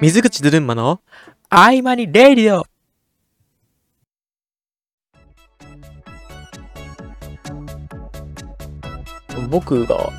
[0.00, 1.02] 水口ドゥルンマの
[1.50, 2.64] 合間にレイディオ
[9.50, 10.10] 僕が、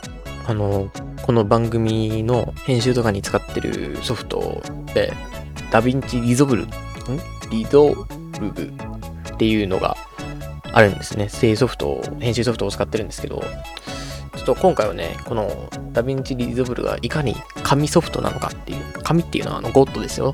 [0.46, 0.92] あの、
[1.24, 4.62] この番組の編集とかに使ってるソフト
[4.94, 5.14] で、
[5.72, 6.70] ダヴィンチリゾブル、ん？
[7.50, 7.96] リゾ
[8.40, 8.72] ルブ
[9.34, 9.98] っていうのが
[10.74, 11.28] あるんですね。
[11.28, 13.44] 正ソフトを、編集ソフトを使ってるんですけど、
[14.42, 20.34] ちょっと今回はね、このダヴィンチリゾブルがいかに紙ソフトなのかっていう、紙っていうのはあのゴッドですよ。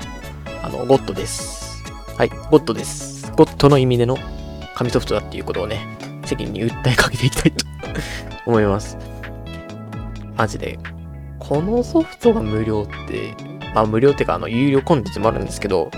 [0.62, 1.84] あの、ゴッドです。
[2.16, 3.30] はい、ゴッドです。
[3.32, 4.16] ゴッドの意味での
[4.76, 7.66] 紙ソフトだっていうことをね、世間に訴えかけていきたいと
[8.46, 8.96] 思います。
[10.38, 10.78] マジで。
[11.38, 13.34] このソフトが無料って、
[13.74, 15.90] まあ無料ってかあの有料コンテンツもあるんですけど、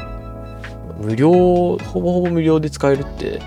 [1.01, 3.41] 無料、ほぼほぼ無料で使えるって、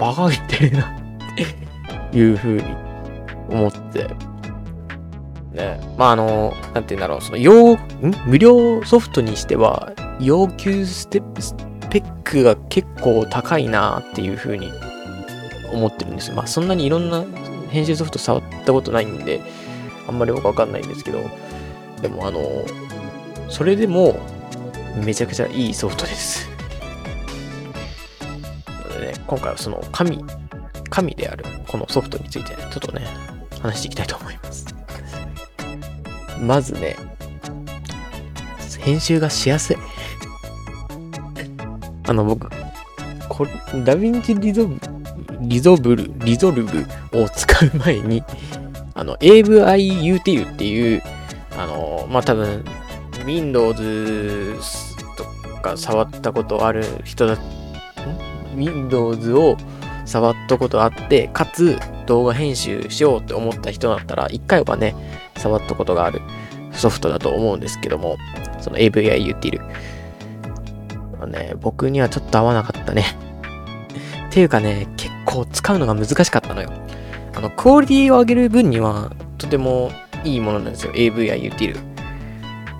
[0.00, 2.85] バカげてるなって いう風に
[3.48, 4.08] 思って、
[5.52, 5.80] ね。
[5.96, 7.78] まああの、なんて言うんだろう、その要、ん？
[8.26, 11.54] 無料ソフトにしては、要求ステップス
[11.90, 14.72] ペックが結構高いなっていう風に
[15.72, 17.24] 思ってるんですまあそんなにいろんな
[17.70, 19.40] 編集ソフト触ったことないんで、
[20.08, 21.20] あんまり僕わかんないんですけど、
[22.00, 22.40] でもあの、
[23.48, 24.18] それでも、
[25.04, 26.48] めちゃくちゃいいソフトです。
[28.98, 30.24] でね、今回はその神、
[30.88, 33.06] 神であるこのソフトについて、ちょっとね、
[33.66, 34.66] 話していきたいと思います。
[36.40, 36.96] まずね、
[38.80, 39.76] 編集がしやすい。
[42.08, 42.48] あの、僕、
[43.28, 43.50] これ
[43.84, 44.68] ダヴィンチリゾ
[45.40, 48.22] リゾブル、リゾルブを使う前に、
[48.94, 51.02] あの、AVIUTIL っていう、
[51.58, 52.64] あの、まあ、多分、
[53.24, 54.56] Windows
[55.16, 55.24] と
[55.60, 57.36] か触ったことある人だ、
[58.54, 59.56] Windows を
[60.04, 61.76] 触ったことあって、かつ
[62.06, 64.94] 動画編集しようって思った人だったら、一回はね、
[65.36, 66.22] 触ったことがある
[66.72, 68.16] ソフトだと思うんですけども、
[68.60, 69.60] その AVIUTIL。
[71.26, 73.04] ね、僕にはちょっと合わなかったね。
[74.28, 76.70] っていうかね、結構使うのが難しかったのよ。
[77.34, 79.90] あの、クオリティを上げる分には、とても
[80.24, 80.92] いいものなんですよ。
[80.94, 81.78] AV や UTIL。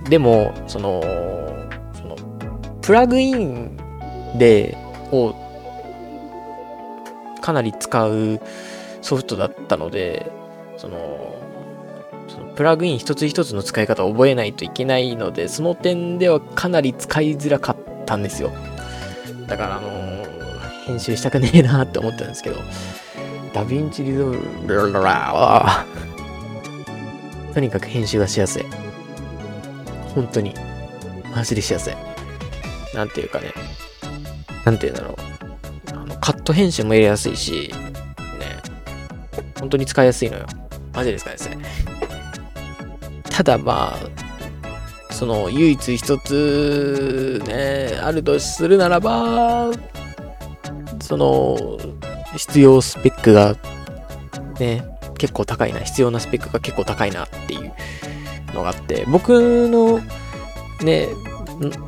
[0.09, 1.03] でも、その、
[1.95, 2.17] その、
[2.83, 3.77] プラグイン
[4.39, 4.77] で、
[5.11, 5.35] を、
[7.41, 8.41] かなり使う
[9.07, 10.33] ソフトだったので、
[10.77, 11.37] その、
[12.27, 18.51] そのプラグイン一つ一つの使い方を覚えないといけないので、その点ではかなり使いづらかったんですよ。
[19.47, 20.27] だから、あの
[20.87, 22.57] 編集したくねえなって思ったんですけど、
[23.55, 24.33] ダヴィンチリゾ
[24.67, 25.87] ルブは
[27.55, 28.65] とにかく編集がしやすい。
[30.17, 30.53] 本当に。
[31.33, 31.95] マジでしやすい。
[32.93, 33.53] なんていうかね。
[34.65, 35.17] なんていうんだろう。
[36.21, 37.71] カット編集も入れやすいし、
[39.59, 40.47] 本当に使いやすいのよ。
[40.93, 41.53] マジで使いやすい。
[43.31, 49.71] ただまあ、その唯一一つね、あるとするならば、
[51.01, 51.57] その、
[52.37, 53.57] 必要スペックが、
[54.59, 54.85] ね、
[55.19, 57.73] 結構高いな、必要なスペックが結構高いなっていう
[58.55, 60.01] のがあって、僕の
[60.85, 61.09] ね、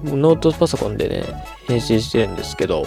[0.04, 1.24] ノートパソコンでね、
[1.66, 2.86] 編集してるんですけど、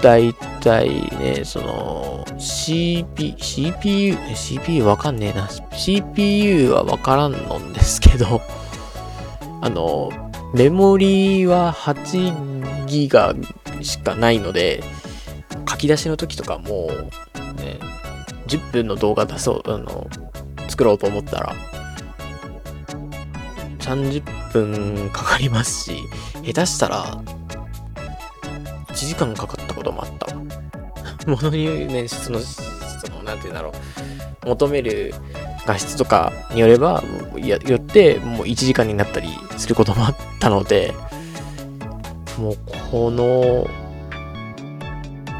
[0.00, 5.48] だいたいね、その、CP、CPU、CPU わかんねえな。
[5.76, 8.42] CPU はわからんのんですけど、
[9.62, 10.10] あの、
[10.52, 13.32] メモリーは8ギガ
[13.80, 14.82] しかないので、
[15.70, 17.78] 書き出しの時とかもう、ね、
[18.48, 20.08] 10分の動画出そう、あの、
[20.66, 21.54] 作ろうと思ったら、
[23.78, 25.96] 30分かかりますし、
[26.42, 27.22] 下手したら、
[28.88, 30.81] 1時間かかったこともあった。
[31.26, 32.62] ものにね、その、そ
[33.12, 33.72] の、なんて言うんだろ
[34.44, 35.14] う、求める
[35.66, 37.02] 画質とかによれば、
[37.36, 40.94] よって、もう1時間になったりすることもあったので、
[42.38, 42.56] もう
[42.90, 43.68] この、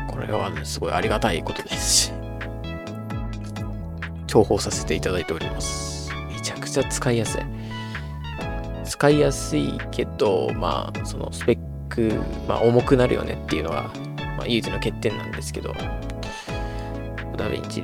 [0.08, 2.12] これはね、すごいありがたいことですし、
[4.26, 6.10] 重宝させていただいております。
[6.32, 7.40] めちゃくちゃ使いやすい。
[8.84, 11.58] 使いやすいけど、まあ、そのスペッ
[11.88, 12.12] ク、
[12.46, 13.90] まあ、重くなるよねっていうのが、
[14.42, 15.72] まあ、唯一の欠点なんですけど、
[17.36, 17.80] ダヴィンチ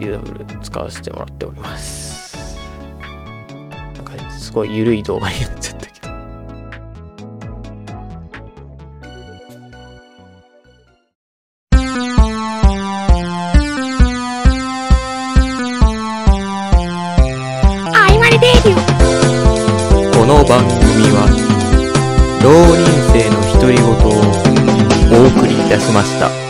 [0.60, 2.58] 使わせてもらっております。
[3.94, 6.08] なんか、すごい緩い動画になっちゃったけど。
[20.12, 21.28] この番組は
[22.42, 24.48] 浪人生の独り言を
[25.22, 26.47] お送りいたしました。